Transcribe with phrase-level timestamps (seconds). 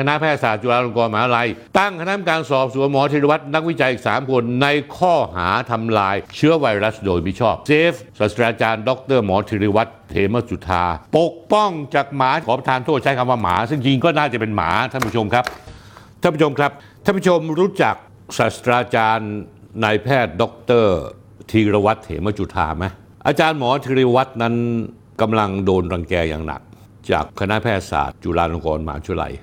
[0.00, 10.84] คณะแพทยศาสตร์จุฬาลงกรณ์มหาวิทยาลัย ตั้งคณะกรรมการสอบสวนหมอธีรวัตรนักวิจัยอีก 3 คน ในข้อหาทำลายเชื้อไวรัสโดยมิชอบ เซฟศาสตราจารย์ดรหมอธีรวัตรเทมจุธา
[11.16, 15.44] ปกป้องจากหมาขอประทานโทษใช้คำว่าหมา ซึ่งจริงก็น่าจะเป็นหมาท่านผู้ชมครับ
[16.22, 16.70] ท่านผู้ชมครับ
[17.04, 17.94] ท่านผู้ชมรู้จัก
[18.38, 19.32] ศาสตราจารย์
[19.84, 20.44] นายแพทย์ด
[20.84, 20.86] ร
[21.50, 22.84] ธีรวัตรเถมจุธาไหม
[23.26, 24.54] อาจารย์หมอธีรวัตรนั้น
[25.20, 26.62] กำลังโดนรังแกอย่างหนัก
[27.10, 29.34] จากคณะแพทยศาสตร์จุฬาลงกรณ์มหาวิทยาลัย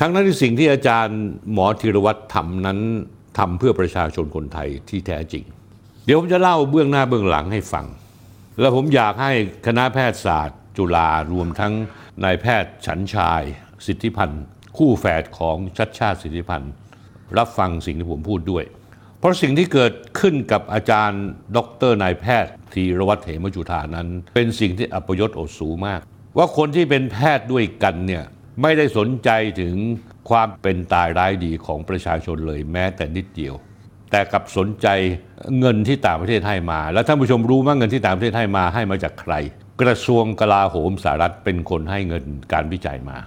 [0.00, 1.20] ทั้งนั้นที่สิ่งที่อาจารย์
[1.52, 2.78] หมอธีรวัตรทำนั้น
[3.38, 5.44] ทำเพื่อประชาชนคนไทยที่แท้จริง
[6.04, 7.86] เดี๋ยวผมจะเล่าเบื้องหน้าเบื้องหลังให้ฟัง
[8.60, 9.32] แล้วผมอยากให้
[9.66, 11.72] คณะแพทยศาสตร์ จุฬารวมทั้ง
[12.24, 13.42] นายแพทย์ฉันชาย
[13.86, 14.44] สิทธิพันธ์
[14.76, 16.72] คู่แฝดของชัดชาติสิทธิพันธ์
[17.38, 18.64] รับฟังสิ่งที่ผมพูดด้วย
[19.18, 21.24] เพราะสิ่งที่เกิดขึ้นกับอาจารย์
[21.56, 21.58] ด
[21.90, 26.00] รนายแพทย์ธีรวัตรเหมจุธานั้น เป็นสิ่งที่อัปยศอดสูมาก
[26.36, 28.24] ว่าคนที่เป็นแพทย์ด้วยกันเนี่ย
[28.62, 29.74] ไม่ได้สนใจถึง
[30.30, 33.54] ความเป็นตายร้ายดีของประชาชนเลยแม้แต่นิดเดียว
[34.10, 34.86] แต่กับสนใจ
[35.58, 39.34] เงินที่ต่างประเทศให้มา แล้วท่านผู้ชมรู้ว่าเงินที่ต่างประเทศให้มาให้มาจากใคร
[39.82, 43.18] กระทรวงกลาโหมสหรัฐเป็นคนให้เงินการวิจัยมา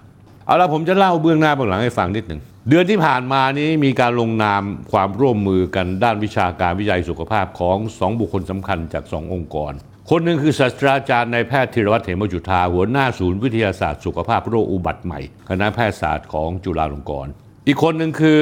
[0.46, 9.74] เอาละผมจะเล่าเบื้องหน้าเบื้องหลังให้ฟังนิดหนึ่งเดือนที่ผ่านมานี้มีการลงนามความร่วมมือกันด้านวิชาการวิจัยสุขภาพของสองบุคคลสำคัญจากสององค์กร
[10.14, 17.32] คนหนึ่งคือศาสตราจารย์นายแพทย์ธีรวัตรเหมจุธาหัวหน้าศูนย์วิทยาศาสตร์สุขภาพโรคอุบัติใหม่ คณะแพทยศาสตร์ของจุฬาลงกรณ์
[17.68, 18.42] อีกคนหนึ่งคือ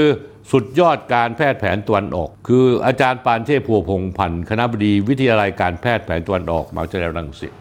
[0.51, 7.53] สุดยอดการแพทย์แผนตะวันออก คืออาจารย์ปานเทพพัวพงพันธ์คณะบดีวิทยาลัยการแพทย์แผนตะวันออกมหาวิทยาลัยรังสิต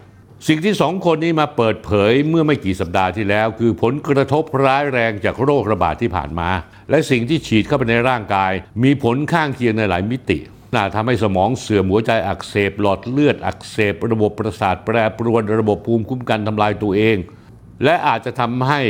[0.47, 6.49] สิ่งที่สองคนนี้มาเปิดเผยเมื่อไม่กี่สัปดาห์ที่แล้ว คือผลกระทบร้ายแรงจากโรคระบาดที่ผ่านมา
[6.89, 8.51] และสิ่งที่ฉีดเข้าไปในร่างกาย
[8.83, 10.39] มีผลข้างเคียงในหลายมิติ
[10.75, 17.17] น่าทำให้สมองเสื่อมหัวใจอักเสบหลอดเลือดอักเสบ ระบบประสาทแปรปรวนระบบภูมิคุ้มกันทำลายตัวเอง
[17.83, 18.81] และอาจจะทำให้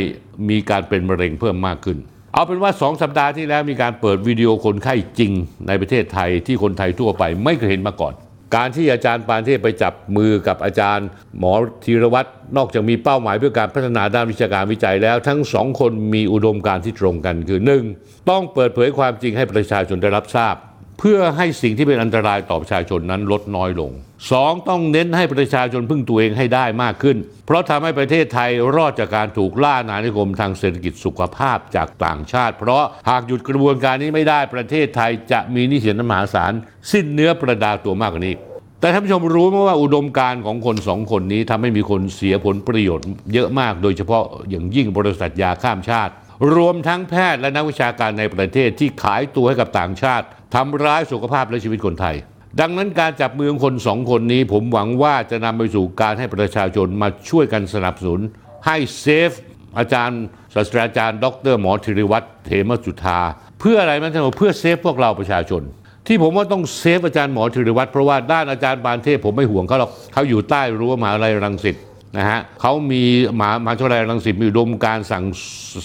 [0.50, 1.98] มีการเป็นมะเร็งเพิ่มมากขึ้น
[2.34, 5.32] เอาเป็นว่า 2 สัปดาห์ที่แล้วมีการเปิดวิดีโอคนไข้จริง
[5.68, 8.14] ในประเทศไทยที่คนไทยทั่วไปไม่เคยเห็นมาก่อน
[8.56, 11.08] การที่อาจารย์ปานเทพไปจับมือกับอาจารย์
[11.38, 11.54] หมอ
[11.84, 17.60] ธีรวัตรนอกจากมีเป้าหมายเพื่อการพัฒนาด้านวิชาการวิจัยแล้ว ทั้งสองคนมีอุดมการณ์ที่ตรงกันคือ
[17.94, 18.30] 1.
[18.30, 20.56] ต้องเปิดเผยความจริงให้ประชาชนได้รับทราบ
[21.00, 23.92] เพื่อให้สิ่งที่เป็นอันตรายต่อประชาชนนั้นลดน้อยลง
[24.30, 24.70] 2.
[24.70, 36.54] ต้องเน้นให้ประชาชนพึ่งตัวเองให้ได้มากขึ้น เพราะทำให้ประเทศไทยรอดจากการถูกล่าอาณานิคมทางเศรษฐกิจสุขภาพจากต่างชาติ เพราะหากหยุดกระบวนการนี้ไม่ได้ประเทศไทยจะมีนี้สินมหาศาล
[36.92, 38.36] สิ้นเนื้อประดาตัวมากกว่านี้
[38.82, 46.14] แต่ท่านผู้ชมรู้ไหมว่าอุดมการณ์ของคนสองคนนี้ทำให้มีคนเสียผลประโยชน์เยอะมาก โดยเฉพาะอย่างยิ่งบริษัทยาข้ามชาติ
[46.56, 50.26] รวมทั้งแพทย์และนักวิชาการในประเทศที่ขายตัวให้กับต่างชาติ
[50.56, 52.16] ทำร้ายสุขภาพและชีวิตคนไทย
[52.60, 58.22] ดังนั้นการจับมือของคนสองคนนี้ ผมหวังว่าจะนำไปสู่การให้ประชาชนมาช่วยกันสนับสนุน
[58.66, 59.32] ให้เซฟ
[59.80, 60.22] อาจารย์
[60.54, 63.20] ศาสตราจารย์ ดรหมอธีรวัตรเทมจุธา
[63.60, 65.62] เพื่ออะไรมันท่านบอกเพื่อเซฟพวกเราประชาชน
[66.08, 71.76] ที่ผมว่าต้องเซฟอาจารย์หมอธีรวัตรเพราะว่าด้านอาจารย์ปานเทพผมไม่ห่วงเขาหรอกเขาอยู่ใต้รั้วมหาวิทยาลัยรังสิต
[72.18, 73.04] นะฮะเขามี
[73.40, 75.24] มหามหาวิทยาลัยรังสิตมีอุดมการสัง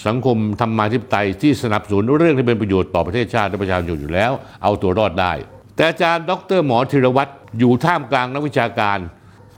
[0.06, 4.32] สังคมธรรมาธิปไตยที่สนับสนุนเรื่องที่เป็นประโยชน์ต่อประเทศชาติและประชาชนอยู่แล้ว
[4.62, 5.32] เอาตัวรอดได้
[5.76, 8.98] แต่อาจารย์ดรหมอธีรวัตรอยู่ท่ามกลางนักวิชาการ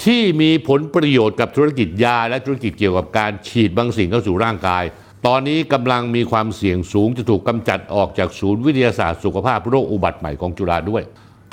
[0.04, 4.84] ที่มีผลประโยชน์กับธุรกิจยา และธุรกิจเกี่ยวกับการฉีดบางสิ่งเข้าสู่ร่างกาย
[5.26, 11.02] ตอนนี้กำลังมีความเสี่ยงสูงจะถูกกำจัดออกจากศูนย์วิทยาศาสตร์สุขภาพโรคอุบัติใหม่ของจุฬาด้วย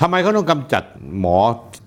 [0.02, 0.84] ทำไมเขาต้องกำจัด
[1.20, 1.40] หมอ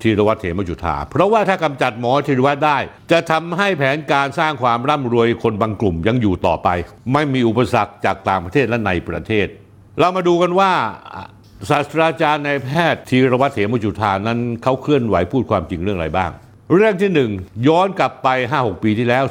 [0.02, 2.78] ธีรวัตรเถมจุธาเพราะว่าถ้ากำจัดหมอธีรวัตรได้
[3.10, 6.68] จะทำให้แผนการสร้างความร่ำรวยคนบางกลุ่มยังอยู่ต่อไป
[7.12, 9.46] ไม่มีอุปสรรคจากต่างประเทศและในประเทศ
[9.98, 10.72] เรามาดูกันว่า
[11.70, 16.32] ศาสตราจารย์นายแพทย์ธีรวัตรเถมจุธานั้นเขาเคลื่อนไหวพูดความจริงเรื่องอะไรบ้าง
[16.74, 17.30] เรื่องที่หนึ่ง
[17.66, 18.28] ย้อนกลับไป
[18.58, 19.24] 5-6 ปีที่แล้ว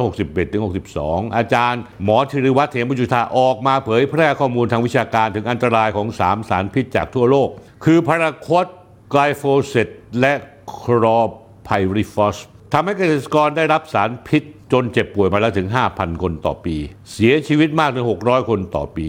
[0.00, 0.62] 2561 ถึง
[1.00, 7.48] 62 อาจารย์หมอธีรวัตรเถมจุธาออกมาเผยแพร่ข้อมูลทางวิชาการถึงอันตรายของ 3 สารพิษจากทั่วโลก
[7.84, 8.66] คือพาราโคต
[9.10, 9.88] ไกลโฟเซต
[10.20, 10.32] และ
[10.80, 11.18] คลอ
[11.64, 12.36] ไพริฟอส
[12.72, 16.76] ทำให้เกษตรกรได้รับสารพิษจนเจ็บป่วยมาแล้วถึง 5,000 คนต่อปี
[17.12, 19.06] เสียชีวิตมากถึง 600 คนต่อปี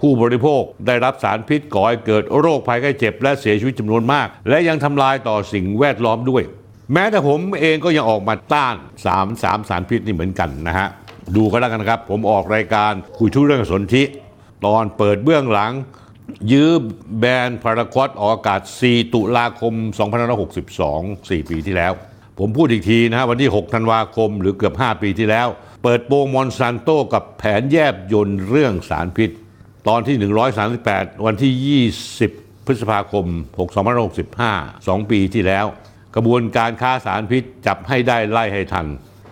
[0.00, 6.42] ผู้บริโภคได้รับสารพิษก่อให้เกิดโรคภัยไข้เจ็บ และเสียชีวิตจำนวนมาก และยังทำลายต่อสิ่งแวดล้อมด้วย
[6.92, 8.74] แม้แต่ผมเองก็ยังออกมาต้าน
[9.06, 10.88] 3 3สารพิษนี่เหมือนกันนะฮะ
[11.36, 14.02] ดูกันแล้วกันครับ ผมออกรายการคุยทุกเรื่องสนธิ
[14.66, 15.72] ตอนเปิดเบื้องหลัง
[16.52, 16.70] ยื้อ
[17.18, 19.74] แบนพาราคอตออกอากาศ 4 ตุลาคม
[20.56, 21.92] 2562 4 ปีที่แล้ว
[22.38, 25.48] ผมพูดอีกทีนะฮะวันที่ 6 ธันวาคมหรือเกือบ 5 ปีที่แล้ว
[25.82, 29.30] เปิดโปงมอนซานโตกับแผนแยบยนต์เรื่องสารพิษ
[29.88, 30.16] ตอนที่
[30.70, 31.82] 138 วันที่
[32.28, 33.26] 20 พฤษภาคม
[34.22, 35.66] 2565 2 ปีที่แล้ว
[36.14, 38.86] กระบวนการค้าสารพิษจับให้ได้ไล่ให้ทัน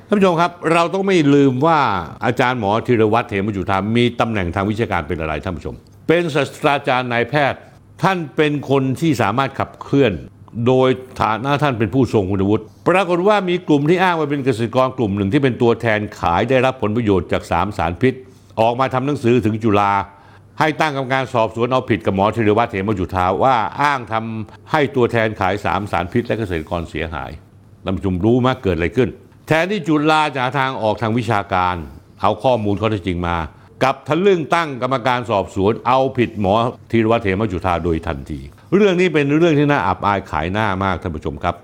[0.09, 1.81] ท่านผู้ชมครับ เราต้องไม่ลืมว่า
[2.25, 5.77] อาจารย์หมอธีรวัตรเถมจุธามีตำแหน่งทางวิชาการเป็นอะไรท่านผู้ชม
[6.07, 7.61] เป็นศาสตราจารย์นายแพทย์
[8.03, 10.13] ท่านเป็นคนที่สามารถขับเคลื่อน
[10.67, 10.89] โดย
[11.23, 18.15] ฐานะท่านเป็นผู้ทรงคุณวุฒิปรากฏว่ามีกลุ่มที่อ้างว่าเป็นเกษตรกรกลุ่มหนึ่งที่เป็นตัวแทนขายได้รับผลประโยชน์จากสามสารพิษ
[18.61, 19.93] ออกมาทำหนังสือถึงจุฬา
[20.61, 27.31] ให้ตั้งกรรมการสอบสวนเอาผิดกับหมอธีรวัตรเหมจุธาว่าอ้างทำให้ตัวแทนขายสามสารพิษ และเกษตรกรเสียหาย
[27.85, 29.09] ท่านผู้ชมรู้ไหมเกิดอะไรขึ้น
[29.49, 31.77] แทนที่จุฬาจะหาทางออกทางวิชาการ
[32.23, 33.37] เอาข้อมูลข้อเท็จจริงมา
[33.85, 36.55] กับทะลึ่งตั้งกรรมการสอบสวน เอาผิดหมอ
[36.91, 38.41] ธีรวัตรเหมจุธาโดยทันที
[38.77, 41.57] เรื่องนี้เป็นเรื่องที่น่าอับอายขายหน้ามากท่านผู้ชมครับ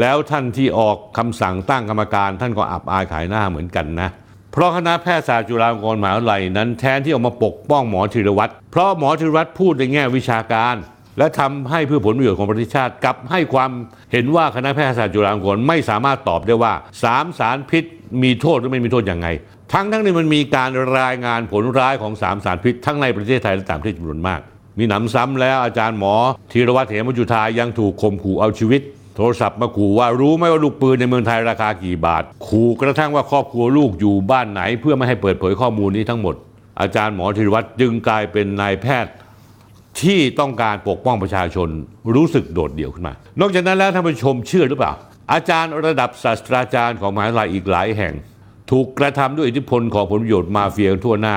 [0.00, 4.08] แล้วท่านที่ออกคำสั่งตั้งกรรมการ ท่านก็อับอายขายหน้าเหมือนกันนะ
[4.52, 10.76] เพราะคณะแพทยศาสตร์จุฬาลงกรณ์มหาวิทยาลัยนั้นแทนที่ออกมาปกป้องหมอธีรวัตรเพราะหมอธีรวัตรพูดในแง่วิชาการ
[11.18, 13.70] และทำให้เพื่อผลประโยชน์ของประเทศชาติกับให้ความ
[14.12, 16.72] เห็นว่าคณะแพทยศาสตร์จุฬาลงกรณ์ไม่สามารถตอบได้ว่า
[17.02, 17.84] สามสารพิษ
[18.22, 19.28] มีโทษหรือไม่มีโทษอยังไง
[19.72, 24.40] ทั้งทั้งนี้มันมีการรายงานผลร้ายของสามสารพิษ ทั้งในประเทศไทยและต่างประเทศจำนวนมาก
[24.78, 26.14] มีหนำซ้ำแล้วอาจารย์หมอ
[26.52, 28.80] ธีรวัตรเหมจุธายังถูกข่มขู่เอาชีวิต
[29.16, 36.34] โทรศัพท์มาขู่ว่ารู้ไหมว่าลูกปืนในเมืองไทยราคากี่บาท ขู่กระทั่งว่าครอบครัวลูกอยู่บ้านไหน เพื่อไม่ให้เปิดเผยข้อมูลนี้ทั้งหมด
[36.80, 39.12] อาจารย์หมอธีรวัตรจึงกลายเป็นนายแพทย์
[40.02, 41.68] ที่ต้องการปกป้องประชาชน
[42.14, 44.92] รู้สึกโดดเดี่ยวขึ้นมา นอกจากนั้นแล้วท่านผู้ชมเชื่อหรือเปล่า
[45.32, 48.14] อาจารย์ระดับศาสตราจารย์ของมหาวิทยาลัยอีกหลายแห่ง
[48.70, 51.36] ถูกกระทำด้วยอิทธิพลของผลประโยชน์มาเฟียทั่วหน้า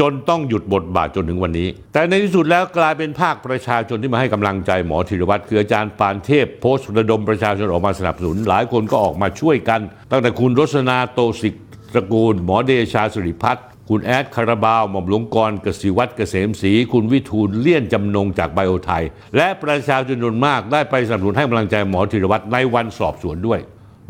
[0.00, 9.80] จนต้องหยุดบทบาทจนถึงวันนี้ แต่ในที่สุดแล้วกลายเป็นภาคประชาชนที่มาให้กำลังใจหมอธีรวัตรคืออาจารย์ปานเทพโพสต์ระดมประชาชนออกมาสนับสนุน หลายคนก็ออกมาช่วยกัน
[10.10, 11.54] ตั้งแต่คุณรสนาโตสิก
[11.94, 19.04] ตระกูล หมอเดชาสุริพัฒน์คุณแอดคาราบาวหม่อมหลวงกรกสิวัตรเกษมศรีคุณวิทูลเลี่ยนจำนงจากไบโอไทย
[19.36, 23.60] และประชาชนจำนวนมากได้ไปสนับสนุนให้กำลังใจหมอธีรวัตรในวันสอบสวนด้วย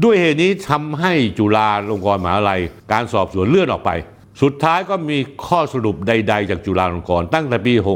[0.04, 2.60] ด้วยเหตุนี้ทำให้จุฬาลงกรณ์มหายาลัย
[2.92, 3.90] การสอบสวนเลื่อนออกไป
[4.42, 7.88] สุดท้ายก็มีข้อสรุปใด ๆ จากจุฬาลงกรณ์ตั้งแต่ปี 6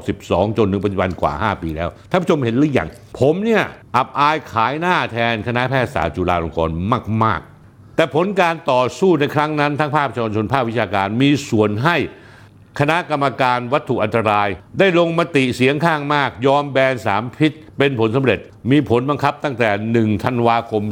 [0.00, 2.88] 2562 จนถึงปัจจุบันกว่า 5 ปีแล้วท่านผู้ชมเห็นหรือยัง
[3.20, 3.62] ผมเนี่ย
[3.96, 6.74] อับอายขายหน้าแทนคณะแพทยศาสตร์จุฬาลงกรณ์
[7.24, 11.96] มาก ๆ แต่ผลการต่อสู้ในครั้งนั้น ทั้งภาคประชาชนภาควิชาการมีส่วนให้
[12.80, 14.48] คณะกรรมการวัตถุอันตราย
[14.78, 18.38] ได้ลงมติเสียงข้างมาก ยอมแบนสามพิษ เป็นผลสำเร็จ
[18.70, 20.82] มีผลบังคับตั้งแต่ 1 ธันวาคม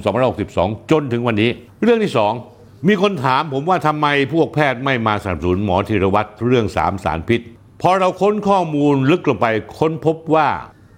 [0.40, 1.50] 2562 จนถึงวันนี้
[1.82, 2.12] เรื่องที่
[2.50, 7.40] 2 มีคนถามผมว่าทำไมพวกแพทย์ไม่มาสนับสนุนหมอธีรวัตรเรื่อง 3 สารพิษ
[7.82, 9.46] พอเราค้นข้อมูลลึกลงไป
[9.78, 10.48] ค้นพบว่า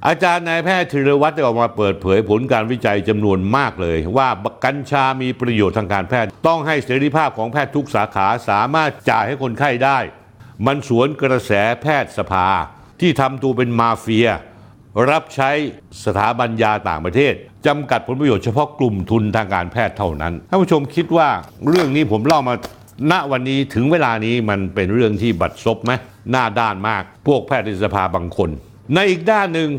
[0.07, 4.29] อาจารย์นายแพทย์ธีรวัตรได้ออกมาเปิดเผยผลการวิจัยจำนวนมากเลย ว่า
[4.65, 9.99] กัญชามีประโยชน์ทางการแพทย์ ต้องให้เสรีภาพของแพทย์ทุกสาขาสามารถจ่ายให้คนไข้ได้
[10.67, 11.53] มันสวนกระแส
[11.83, 12.49] แพทย์สภา
[13.01, 14.29] ที่ทำตัวเป็นมาเฟีย
[15.11, 15.51] รับใช้
[16.05, 17.35] สถาบันยาต่างประเทศ
[17.67, 21.29] จำกัดผลประโยชน์เฉพาะกลุ่มทุนทางการแพทย์เท่านั้นท่านผู้ชมคิดว่า
[21.69, 22.55] เรื่องนี้ผมเล่ามา
[23.11, 25.93] ณวันนี้ถึงเวลานี้มันเป็นเรื่องที่บัดซบไหม
[26.31, 28.51] หน้าด้านมาก พวกแพทยสภาบางคน
[28.95, 29.71] ในอีกด้านหนึ่ง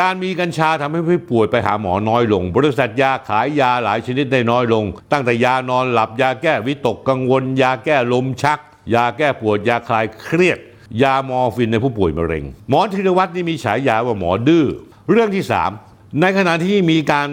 [0.00, 8.58] การมีกัญชาทำให้ผู้ป่วยไปหาหมอน้อยลง บริษัทยาขายยาหลายชนิดได้น้อยลง ตั้งแต่ยานอนหลับยาแก้วิตกกังวล ยาแก้ลมชัก
[8.94, 10.58] ยาแก้ปวดยาคลายเครียด
[11.02, 14.64] ยามอร์ฟินในผู้ป่วยมะเร็ง หมอธีรวัตรนี่มีฉายาว่าหมอดื้อ
[15.10, 15.44] เรื่องที่
[15.82, 17.28] 3 ในขณะที่มีการ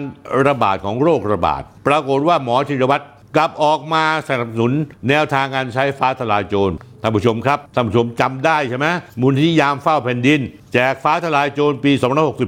[0.46, 3.04] ระบาดของโรคระบาด ปรากฏว่าหมอธีรวัตร
[3.36, 4.72] กลับออกมาสนับสนุน
[5.08, 8.86] แนวทางการใช้ฟ้าทลายโจรท่านผู้ชมครับท่านผู้ชมจำได้ใช่ไหม
[9.20, 10.40] มูลที่ยามเฝ้าแผ่นดิน
[10.72, 11.92] แจกฟ้าทลายโจรปี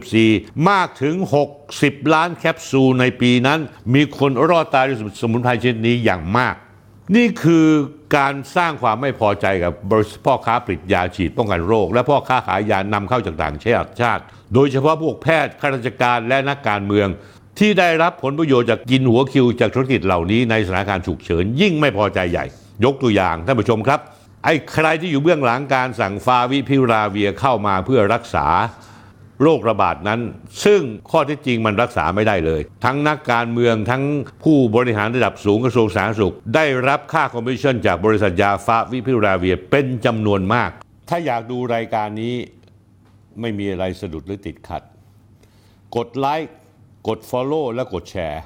[0.06, 1.14] 2564 มากถึง
[1.64, 3.58] 60 ล้านแคปซูลในปีนั้น
[3.94, 6.54] มีคนรอดตายด้วยสมุนไพรชนิดนี้อย่างมาก
[7.14, 7.66] นี่คือ
[8.16, 13.56] การสร้างความไม่พอใจกับบริษัทพ่อค้าผลิตยาฉีดป้องกันโรค และพ่อค้าขายยานำเข้าจากต่าง
[14.00, 14.22] ชาติ
[14.54, 17.08] โดยเฉพาะพวกแพทย์ข้าราชการและนักการเมือง
[17.58, 22.44] ที่ได้รับผลประโยชน์จากกินหัวคิวจากธุรกิจเหล่านี้ในสถานการณ์ฉุกเฉินยิ่งไม่พอใจใหญ่
[22.84, 24.00] ยกตัวอย่างท่านผู้ชมครับ
[24.44, 28.46] ไอ้ใครที่อยู่เบื้องหลังการสั่งฟาวิพิราเวียเข้ามาเพื่อรักษา
[29.42, 30.20] โรคระบาดนั้น
[30.64, 34.02] ซึ่งข้อเท็จจริงมันรักษาไม่ได้เลย ทั้งนักการเมืองทั้ง
[34.44, 40.70] ผู้บริหารระดับสูงกระทรวงสาธารณสุข ได้รับค่าคอมมิชชั่นจากบริษัทยาฟาวิพิราเวียเป็นจำนวนมาก
[41.08, 42.34] ถ้าอยากดูรายการนี้
[43.40, 44.82] ไม่มีอะไรสะดุดหรือติดขัด
[45.96, 46.54] กดไลค์
[47.08, 48.42] กด Follow และกดแชร์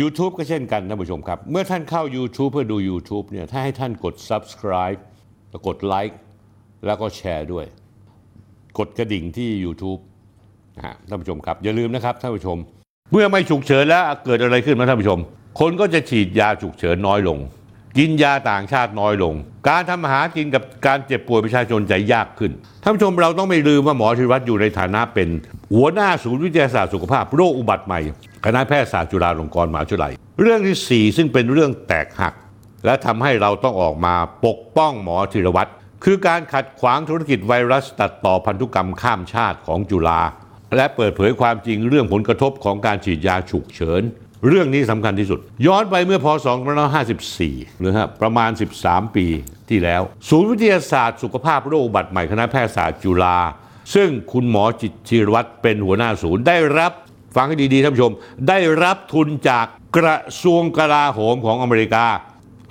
[0.00, 5.00] YouTube ก็เช่นกันท่านผู้ชมครับ เมื่อท่านเข้า YouTube เพื่อดู YouTube เนี่ยถ้าให้ท่านกด Subscribe
[5.50, 6.18] แล้วกดไลค์
[6.86, 7.66] แล้วก็แชร์ด้วย
[8.80, 10.00] กดกระดิ่งที่ YouTube
[10.76, 12.58] นะฮะท่านผู้ชมครับ อย่าลืมนะครับท่านผู้ชม
[13.12, 15.18] เมื่อไม่ฉุกเฉินแล้วเกิดอะไรขึ้นมาท่านผู้ชม
[15.60, 17.38] คนก็จะฉีดยาฉุกเฉินน้อยลง
[17.98, 19.34] กินยาต่างชาติน้อยลง
[19.68, 25.28] การทำอาหากินกับการเจ็บป่วยประชาชนจะยากขึ้นท่านผู้ชมเราต้องไม่ลืมว่าหมอธีรวัตรอยู่ในฐานะเป็น
[25.74, 28.00] หัวหน้าศูนย์วิทยาศาสตร์สุขภาพโรคอุบัติใหม่
[28.44, 32.34] คณะแพทยศาสตร์จุฬาลงกรณ์มหาวิทยาลัย เรื่องที่ 4 ซึ่งเป็นเรื่องแตกหัก
[32.84, 34.14] และทำให้เราต้องออกมา
[34.46, 35.70] ปกป้องหมอธีรวัตร
[36.04, 40.20] คือการขัดขวางธุรกิจไวรัสตัดต่อพันธุกรรมข้ามชาติของจุฬา
[40.76, 44.02] และเปิดเผยความจริงเรื่องผลกระทบของการฉีดยาฉุกเฉิน
[44.48, 46.46] เรื่องนี้สำคัญที่สุด ย้อนไปเมื่อพศ
[47.12, 48.50] 2554หรือฮะประมาณ
[48.82, 49.26] 13 ปี
[49.70, 53.38] ที่แล้ว ศูนย์วิทยาศาสตร์สุขภาพโรคบัติใหม่คณะแพทยศาสตร์จุฬา
[53.94, 56.92] ซึ่งคุณหมอจิตชีรวัตรเป็นหัวหน้าศูนย์ได้รับ
[57.36, 58.12] ฟังให้ดีๆท่านผู้ชม
[58.48, 59.66] ได้รับทุนจาก
[59.96, 62.06] กระทรวงกลาโหมของอเมริกา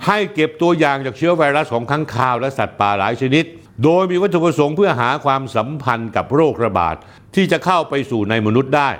[0.06, 3.44] ให้เก็บตัวอย่างจากเชื้อไวรัสของค้างคาวและสัตว์ป่าหลายชนิด
[3.84, 6.96] โดยมีวัตถุประสงค์เพื่อหาความสัมพันธ์กับโรคระบาด
[7.34, 8.90] ที่จะเข้าไปสู่ในมนุษย์ได้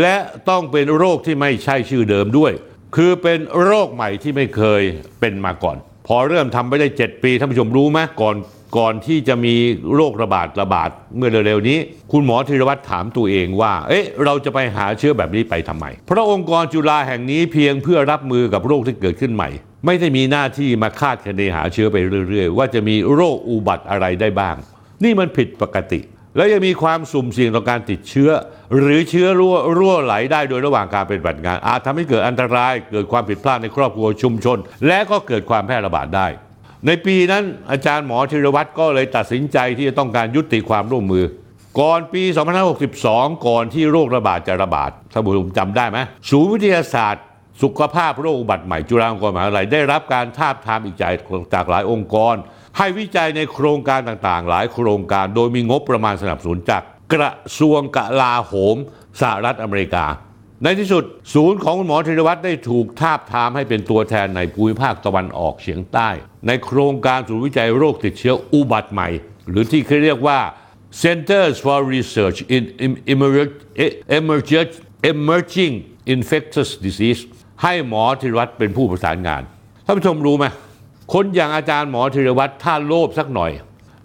[0.00, 0.16] และ
[0.48, 2.52] ต้องเป็นโรคที่ไม่ใช่ชื่อเดิมด้วย
[2.96, 4.82] คือเป็นโรคใหม่ที่ไม่เคย
[5.20, 5.76] เป็นมาก่อน
[6.06, 8.36] พอเริ่มทำไปได้ 7 ปีท่านผู้ชมรู้ไหมก่อน
[8.78, 9.54] ก่อนที่จะมี
[9.94, 11.78] โรคระบาดระบาดเมื่อเร็วๆนี้
[12.12, 19.50] คุณหมอธีรวัตรถามตัวเองว่า เอ๊ะ เราจะไปหาเชื้อแบบนี้ไปทำไม เพราะองค์กรจุฬาแห่งนี้เพียงเพื่อรับมือกับโรคที่เกิดขึ้นใหม่
[19.84, 21.96] ไม่ได้มีหน้าที่มาคาดคะเนหาเชื้อไป
[22.28, 24.56] เรื่อย ๆ ว่าจะมีโรคอุบัติอะไรได้บ้าง
[25.04, 26.00] นี่มันผิดปกติ
[26.36, 28.30] แล้วยังมีความสุ่มเสี่ยงต่อการติดเชื้อ
[28.78, 36.26] หรือเชื้อรั่วรั่วไหลได้โดยระหว่างการเปฏิบัติงาน อาจทำให้เกิดอันตราย เกิดความผิดพลาดในครอบครัวชุมชน และก็เกิดความแพร่ระบาดได้
[36.86, 41.24] ในปีนั้นอาจารย์หมอธีรวัตรก็เลยตัดสินใจที่จะต้องการยุติความร่วมมือ
[41.80, 42.22] ก่อนปี
[42.84, 45.98] 2562 ก่อนที่โรคระบาดจะระบาดท่านผู้ชมจำได้ไหม
[46.30, 47.24] ศูนย์วิทยาศาสตร์
[47.62, 51.04] สุขภาพโรคอุบัติใหม่จุฬาลงกรณ์มหาวิทยาลัยได้รับการทาบทามอีกจ
[51.54, 52.34] จากหลายองค์กร
[52.78, 56.82] ให้วิจัยในโครงการต่างๆ หลายโครงการ โดยมีงบประมาณสนับสนุนจาก
[57.12, 58.76] กระทรวงกลาโหม
[59.20, 60.06] สหรัฐอเมริกา
[60.62, 66.08] ในที่สุด ศูนย์ของคุณหมอธีรวัตรได้ถูกทาบทามให้เป็นตัวแทนในภูมิภาคตะวันออกเฉียงใต้
[66.46, 69.08] ในโครงการศูนย์วิจัยโรคติดเชื้ออุบัติใหม่
[69.48, 70.40] หรือที่เขาเรียกว่า
[71.02, 72.62] Centers for Research in
[75.10, 75.74] Emerging
[76.14, 77.22] Infectious Disease
[77.62, 79.42] ให้หมอธีรวัตรเป็นผู้ประสานงาน
[79.84, 80.44] ท่านผู้ชมรู้ไหม
[81.12, 83.52] คนอย่างอาจารย์หมอธีรวัตรถ้าโลภสักหน่อย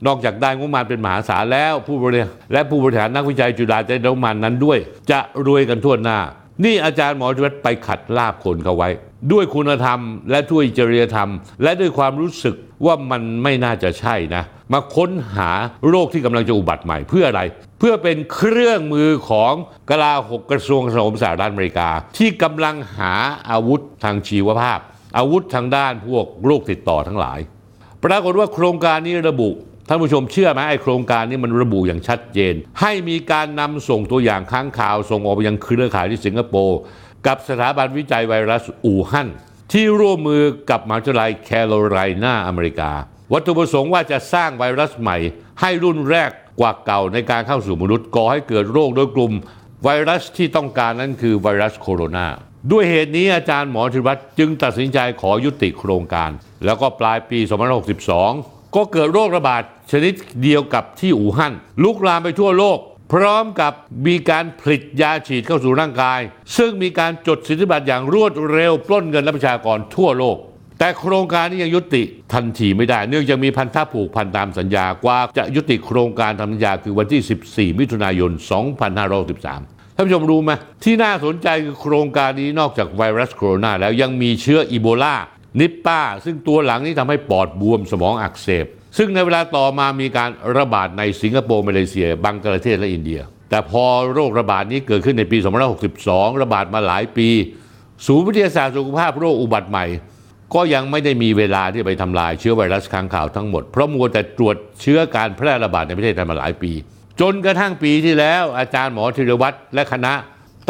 [0.07, 4.77] นอกจากได้งบประมาณเป็นมหาศาลแล้วผู้บริหารและผู้บริหารนักวิจัยจุฬาจะได้งบประมาณนั้นด้วย
[5.11, 6.19] จะรวยกันทั่วหน้า
[6.63, 8.89] นี่อาจารย์หมอธีรวัตรไปขัดลาบคนเขาไว้
[9.31, 11.29] ด้วยคุณธรรม และด้วยจริยธรรม
[11.63, 12.55] และด้วยความรู้สึก
[12.85, 14.43] ว่ามันไม่น่าจะใช่นะ
[14.73, 15.49] มาค้นหา
[15.89, 17.41] โรคที่กำลังจะอุบัติใหม่เพื่ออะไร
[17.83, 19.53] เพื่อเป็นเครื่องมือของ
[19.89, 23.13] กลาหกกระทรวงกลาโหมสหรัฐอเมริกา ที่กำลังหา
[23.49, 24.79] อาวุธทางชีวภาพ
[25.17, 27.39] อาวุธทางด้านพวกโรคติดต่อทั้งหลาย
[28.05, 29.49] ปรากฏว่าโครงการนี้ระบุ
[29.87, 36.77] ท่านผู้ชมเชื่อไหมไอโครงการนี้มันระบุอย่างชัดเจน ให้มีการนำส่งตัวอย่างค้างคาว ส่งออกไปยังเครือข่ายที่สิงคโปร์
[37.27, 39.27] กับสถาบันวิจัยไวรัสอู่ฮั่น
[39.71, 42.91] ที่ร่วมมือกับมหาวิทยาลัยแคโรไลนาอเมริกา
[43.33, 45.17] วัตถุประสงค์ว่าจะสร้างไวรัสใหม่
[45.61, 49.33] ให้รุ่นแรกกว่าเก่าในการเข้าสู่มนุษย์ก่อให้เกิดโรคโดยกลุ่ม
[49.83, 52.27] ไวรัสที่ต้องการนั้นคือไวรัสโคโรนา
[52.71, 56.31] ด้วยเหตุนี้อาจารย์หมอธิรัตน์จึงตัดสินใจขอยุติโครงการ
[56.65, 57.39] แล้วก็ปลายปี
[58.07, 62.77] 2562 ก็เกิดโรคระบาดชนิดเดียวกับที่อู่ฮั่นลุกลามไปทั่วโลก
[63.13, 63.73] พร้อมกับ
[64.07, 66.19] มีการผลิตยาฉีดเข้าสู่ร่างกาย
[66.57, 70.37] ซึ่งมีการจดสิทธิบัตรอย่างรวดเร็วปล้นเงินและประชากรทั่วโลก
[70.83, 78.31] แต่โครงการนี้ยังยุติทันทีไม่ได้ เนื่องจากมีพันธะผูกพันตามสัญญากว่าจะยุติโครงการทำสัญญาคือวันที่ 14 มิถุนายน
[79.13, 80.51] 2563ท่านผู้ชมรู้ไหม
[80.83, 85.15] ที่น่าสนใจคือโครงการนี้นอกจากไวรัสโคโรนาแล้วยังมีเชื้ออีโบลา
[85.59, 88.65] นิปปาซึ่งตัวหลังนี้ทำให้ปอดบวมสมองอักเสบ
[88.97, 93.19] ซึ่งในเวลาต่อมามีการระบาดในสิงคโปร์มาเลเซีย บังกลาเทศและอินเดีย
[93.49, 93.83] แต่พอ
[94.13, 95.37] โรคระบาดนี้เกิดขึ้นในปี
[95.89, 97.29] 2562 ระบาดมาหลายปี
[98.05, 99.85] ศูนย์วิทยาศาสตร์สุขภาพโรคอุบัติใหม่
[100.55, 106.71] ก็ยังไม่ได้มีเวลาที่ไปทำลายเชื้อไวรัสค้างคาวทั้งหมด เพราะมัวแต่ตรวจเชื้อการแพร่ระบาดในประเทศไทยมาหลายปี
[107.21, 110.13] จนกระทั่งปีที่แล้ว อาจารย์หมอธีรวัตรและคณะ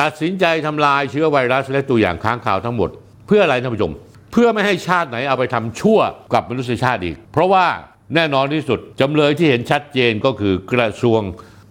[0.02, 2.90] ตัดสินใจทำลายเชื้อไวรัส และตัวอย่างค้างคาวทั้งหมด
[3.28, 3.92] เพื่ออะไรท่านผู้ชม
[4.32, 6.00] เพื่อไม่ให้ชาติไหนเอาไปทำชั่ว
[6.34, 7.66] กับมนุษยชาติอีก เพราะว่า
[8.16, 11.22] แน่นอนที่สุดจำเลยที่เห็นชัดเจนก็คือกระทรวง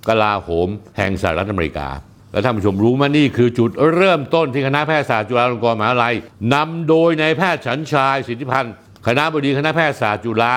[0.08, 1.88] กลาโหมแห่งสหรัฐอเมริกา
[2.32, 6.14] และท่านผู้ชมรู้มานี่คือจุดเริ่มต้นที่คณะแพทยศาสตร์จุฬาลงกรณ์มหาวิทยาลัย
[6.54, 8.74] นำโดยนายแพทย์ฉันชายสิทธิพันธ์
[9.06, 10.54] คณะบดีคณะแพทยศาสตร์จุฬา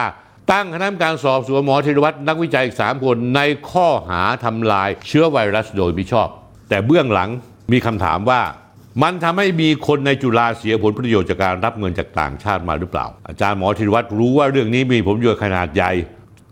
[0.51, 6.27] ตั้งคณะกรรมการสอบสวนหมอธีรวัตรนักวิจัยอีกสามคนในข้อหาทำลายเชื้อไวรัสโดยมิชอบ
[6.69, 7.29] แต่เบื้องหลัง
[7.71, 8.41] มีคำถามว่า
[9.03, 15.91] มันทำให้มีคนในจุฬาเสียผลประโยชน์จากการรับเงินจากต่างชาติมาหรือเปล่า อาจารย์หมอธีรวัตรรู้ว่าเรื่องนี้มีผลประโยชน์ขนาดใหญ่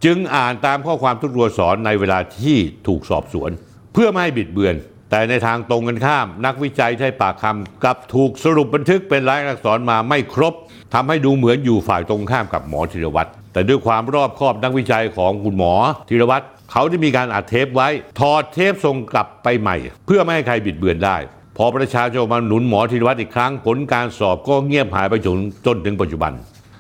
[0.05, 3.51] จึงอ่านตามข้อความทุกตัวสอนในเวลาที่ถูกสอบสวน
[3.93, 4.75] เพื่อไม่ให้บิดเบือน
[5.11, 10.53] แต่ในทางตรงกันข้าม นักวิจัยให้ปากคำกับถูกสรุปบันทึกเป็นลายลักษณ์อักษรมาไม่ครบ
[10.93, 15.73] ทำให้ดูเหมือนอยู่ฝ่ายตรงข้ามกับหมอธีรวัตรแต่ด้วยความรอบคอบนักวิจัยของคุณหมอ
[16.09, 17.87] ธีรวัตรเขาได้มีการอัดเทปไว้
[18.19, 19.75] ถอดเทปส่งกลับไปใหม่
[20.05, 21.17] เพื่อไม่ให้ใครบิดเบือนได้
[21.57, 26.31] พอประชาชนมาหนุนหมอธีรวัตรอีกครั้งผลการสอบก็เงียบหายไปจนจนถึงปัจจุบัน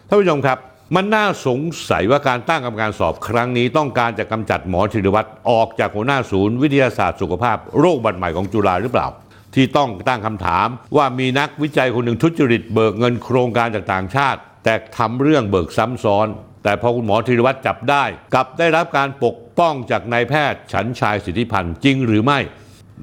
[0.07, 0.57] ท่านผู้ชมครับ
[0.95, 9.07] มันน่าสงสัยว่าการตั้งกรรมการสอบครั้งนี้ ต้องการจะกำจัดหมอธีรวัตรออกจากหัวหน้าศูนย์วิทยาศาสตร์สุขภาพโรคบัตรใหม่ของจุฬาหรือเปล่า
[9.55, 10.67] ที่ต้องตั้งคำถาม
[10.97, 16.27] ว่ามีนักวิจัยคนหนึ่งทุจริตเบิกเงินโครงการจากต่างชาติ แต่ทำเรื่องเบิกซ้ำซ้อน
[16.63, 22.39] แต่พอคุณหมอธีรวัตรจับได้กลับได้รับการปกป้องจากนายแพทย์ฉันชายสิทธิพันธ์จริงหรือไม่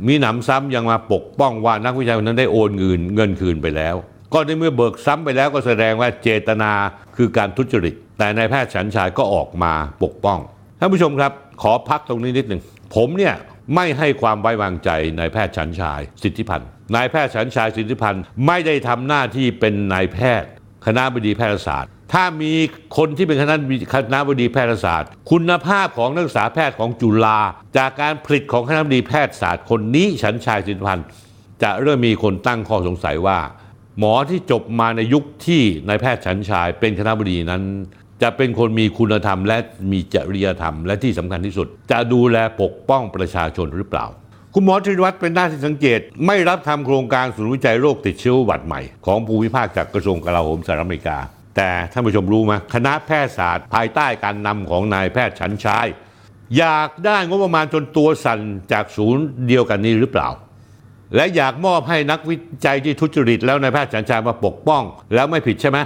[0.07, 3.97] มีหนำซ้ำยังมาปกป้องว่านักวิจัยคนนั้นได้โอนเงินเงินคืนไปแล้ว
[4.33, 6.73] ก็ในเมื่อเบิกซ้ำไปแล้วก็แสดงว่าเจตนา
[7.17, 10.39] คือการทุจริต แต่นายแพทย์ฉันชายก็ออกมาปกป้อง
[10.81, 11.33] ท่านผู้ชมครับ
[11.63, 12.61] ขอพักตรงนี้นิดหนึ่ง
[12.95, 13.35] ผมเนี่ย
[13.75, 20.49] ไม่ให้ความไว้วางใจนายแพทย์ฉันชายสิทธิพันธ์นายแพทย์ฉันชายสิทธิพันธ์ไม่ได้ทำหน้าที่เป็นนายแพทย์
[20.87, 22.53] คณะบดีแพทยศาสตร์ ถ้ามี
[22.97, 23.55] คนที่เป็นคณะ
[23.95, 27.41] คณะบดีแพทยศาสตร์ คุณภาพของนักศึกษาแพทย์ของจุฬา
[27.77, 31.07] จากการผลิตของคณะบดีแพทยศาสตร์ คนนี้ฉันชายสิทธิพันธ์
[31.63, 33.39] จะเริ่มมีคนตั้งข้อสงสัยว่า
[33.99, 37.63] หมอที่จบมาในยุคที่นายแพทย์ฉันชายเป็นคณะบดีนั้น
[38.23, 39.59] จะเป็นคนมีคุณธรรม และ
[39.93, 44.07] มีจริยธรรม และที่สำคัญที่สุด จะดูแลปกป้องประชาชนหรือเปล่า
[44.55, 51.19] คุณหมอธีรวัตรเป็นหน้าที่สังเกต ไม่รับทำโครงการศูนย์วิจัยโรคติดเชื้อหวัดใหม่ ของภูมิภาคจากกระทรวงกลาโหมสหรัฐอเมริกา
[51.57, 55.87] แต่ท่านผู้ชมรู้ไหมคณะแพทยศาสตร์ ภายใต้การนำของนายแพทย์ฉันชาย
[56.59, 58.41] อยากได้งบประมาณจนตัวสั่น
[58.73, 60.29] จากศูนย์เดียวกันนี้หรือเปล่า
[61.15, 64.83] และอยากมอบให้นักวิจัยที่ทุจริต แล้วนายแพทย์ฉันชายมาปกป้อง
[65.15, 65.79] แล้วไม่ผิดใช่ไหม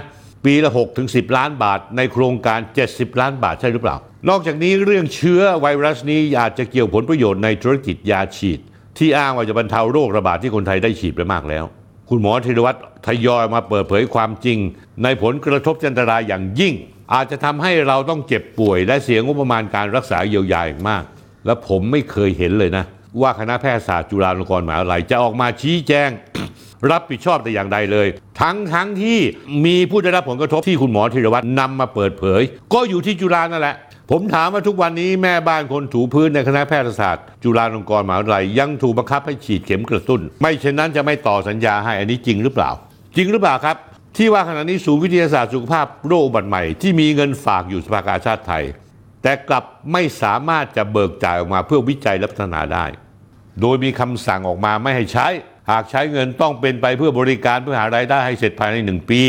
[0.45, 3.97] ปีละ6ถึง10 ล้านบาท ในโครงการ 70 ล้านบาทใช่หรือเปล่า
[4.29, 8.59] นอกจากนี้เรื่องเชื้อไวรัสนี้อาจจะเกี่ยวผลประโยชน์ในธุรกิจยาฉีด
[8.97, 11.63] ที่อ้างว่าจะบรรเทาโรคระบาดที่คนไทยได้ฉีดไปมากแล้ว
[12.09, 14.57] คุณหมอธีรวัตรทยอยมาเปิดเผยความจริง
[15.03, 16.73] ในผลกระทบอันตรายอย่างยิ่ง
[17.13, 21.03] อาจจะทำให้เราต้องเจ็บป่วย และเสียงบประมาณการรักษาเยียวยาอย่างมาก
[21.45, 22.85] และผมไม่เคยเห็นเลยนะ
[23.21, 26.09] ว่าคณะแพทยศาสตร์จุฬาลงกรณ์มหาวิทยาลัยจะออกมาชี้แจง
[26.91, 28.07] รับผิดชอบแต่อย่างใดเลย
[28.41, 29.19] ทั้งทั้งที่
[29.65, 32.41] มีผู้ได้รับผลกระทบที่คุณหมอธีรวัตรนำมาเปิดเผย
[32.73, 33.75] ก็อยู่ที่จุฬานั่นแหละ
[34.11, 42.71] ผมถามว่าทุกวันนี้แม่บ้านคนถูพื้นในคณะแพทยศาสตร์ จุฬาลงกรณ์มหาวิทยาลัยยังถูกบังคับให้ฉีดเข็มกระตุ้น ไม่เช่นนั้นจะไม่ต่อสัญญาให้อันนี้จริงหรือเปล่า
[43.15, 43.77] จริงหรือเปล่าครับ
[44.17, 48.63] ที่ว่าขณะนี้ศูนย์วิทยาศาสตร์สุขภาพโรคอุบัติใหม่ที่มีเงินฝากอยู่สภากาชาติไทย
[49.23, 52.85] แต่กลับไม่สามารถจะเบิกจ่ายออกมาเพื่อวิจัยและพัฒนาได้
[53.61, 55.27] โดยมีคำสั่งออกมาไม่ให้ใช้
[55.71, 59.21] หากใช้เงินต้องเป็นไปเพื่อบริการเพื่อหารายได้ให้เสร็จภายในหนึ่งปี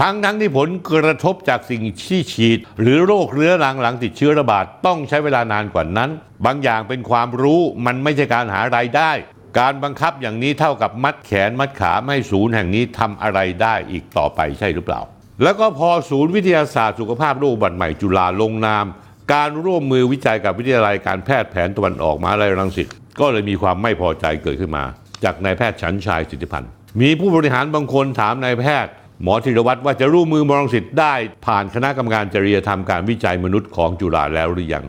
[0.00, 6.10] ทั้งทั้งที่ผลกระทบจากสิ่งที่ฉีด หรือโรคเรื้อรังหลังติดเชื้อระบาดต้องใช้เวลานานกว่านั้น
[6.46, 9.10] บางอย่างเป็นความรู้มันไม่ใช่การหารายได้
[9.58, 15.00] การบังคับอย่างนี้เท่ากับมัดแขนมัดขาไม่ให้ศูนย์แห่งนี้ทำอะไรได้อีกต่อไปใช่หรือเปล่า
[15.42, 18.86] แล้วก็พอศูนย์วิทยาศาสตร์สุขภาพโรคบัติใหม่จุฬาลงนาม
[19.32, 22.88] การร่วมมือวิจัยกับวิทยาลัยการแพทย์แผนตะวันออกมหาลัยรังสิต
[23.20, 24.84] ก็เลยมีความไม่พอใจเกิดขึ้นมา
[25.24, 31.14] จากนายแพทย์ฉันชายสิทธิพันธ์มีผู้บริหารบางคนถามนายแพทย์ หมอธีรวัตรว่าจะร่วมมือมรังสิตได้
[31.46, 34.84] ผ่านคณะกรรมการจริยธรรมการวิจัยมนุษย์ของจุฬาแล้วหรือยัง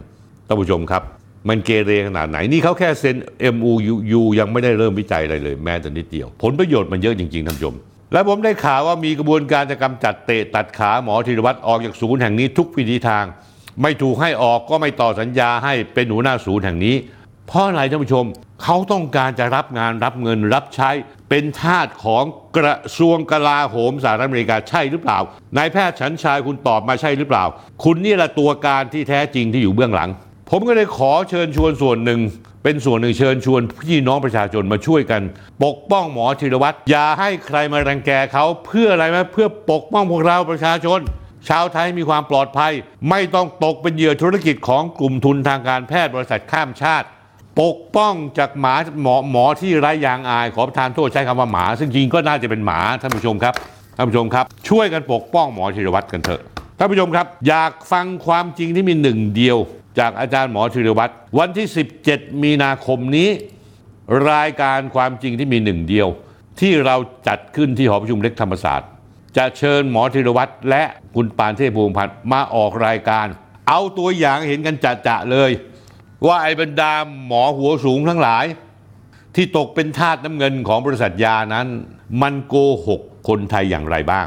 [0.47, 1.03] ท่านผู้ชมครับ
[1.49, 3.15] มันเกเรขนาดไหน นี่เขาแค่เซ็น
[3.55, 7.75] MOU ยังไม่ได้เริ่มวิจัยอะไรเลย แม้แต่นิดเดียว ผลประโยชน์มันเยอะจริง ๆ ท่านผู้ชม
[8.13, 13.25] และผมได้ข่าวว่ามีกระบวนการจะกำจัดเตะตัดขาหมอธีรวัตรออกจากศูนย์แห่งนี้ทุกวิธีทาง
[13.81, 16.95] ไม่ถูกให้ออกก็ไม่ต่อสัญญาให้เป็นหัวหน้าศูนย์แห่งนี้
[17.47, 18.25] เพราะอะไรท่านผู้ชม
[18.63, 20.89] เขาต้องการจะรับงานรับเงินรับใช้
[21.29, 22.23] เป็นทาสของ
[22.57, 25.19] กระทรวงกลาโหมสหรัฐอเมริกาใช่หรือเปล่า
[25.57, 27.43] นายแพทย์ฉันชายคุณตอบมาใช่หรือเปล่า
[27.83, 30.09] คุณนี่แหละตัวการที่แท้จริงที่อยู่เบื้องหลัง
[30.49, 32.19] ผมก็เลยขอเชิญชวนส่วนหนึ่ง
[32.63, 35.21] เป็นส่วนหนึ่งเชิญชวนพี่น้องประชาชนมาช่วยกัน
[35.63, 40.99] ปกป้องหมอธีรวัตรอย่าให้ใครมารังแกเขาเพื่ออะไรไหมเพื่อปกป้องพวกเราประชาชน
[41.49, 42.71] ชาวไทยมีความปลอดภัย
[43.09, 47.07] ไม่ต้องตกเป็นเหยื่อธุรกิจของกลุ่มทุนทางการแพทย์บริษัทข้ามชาติ
[47.61, 53.53] ปกป้องจากหมาหมอหมอที่ไร้ยางอายขอประทานโทษใช้คำว่าหมา ซึ่งจริงก็น่าจะเป็นหมาท่านผู้ชมครับ
[53.95, 56.41] ท่านผู้ชมครับ ช่วยกันปกป้องหมอธีรวัตรกันเถอะ
[56.77, 59.57] ท่านผู้ชมครับ อยากฟังความจริงที่มีหนึ่งเดียว
[59.99, 61.67] จากอาจารย์หมอธีรวัตรวันที่
[62.05, 63.29] 17 มีนาคมนี้
[64.31, 66.07] รายการความจริงที่มีหนึ่งเดียว
[66.59, 66.95] ที่เรา
[67.27, 68.89] จัดขึ้นที่หอประชุมเล็กธรรมศาสตร์
[69.37, 70.83] จะเชิญหมอธีรวัตรและ
[71.15, 73.27] คุณปานเทพภูมพันธ์มาออกรายการ
[73.69, 74.75] เอาตัวอย่างเห็นกัน
[75.07, 75.51] จะๆเลย
[76.25, 76.91] ว่าไอ้บรรดา
[77.25, 78.45] หมอหัวสูงทั้งหลาย
[79.35, 81.67] ที่ตกเป็นทาสน้ำเงินของบริษัทยานั้น
[82.21, 82.55] มันโก
[82.87, 84.25] หกคนไทยอย่างไรบ้าง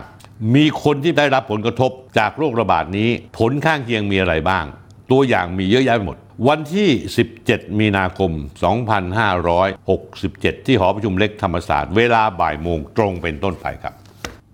[0.55, 4.65] มีคนที่ได้รับผลกระทบจากโรคระบาดนี้ ผลข้างเคียงมีอะไรบ้าง
[5.11, 6.89] ตัวอย่างมีเยอะแยะไปหมด วันที่
[7.35, 8.31] 17 มีนาคม
[9.89, 13.95] 2567 ที่หอประชุมเล็กธรรมศาสตร์ เวลาบ่ายโมงตรงเป็นต้นไปครับ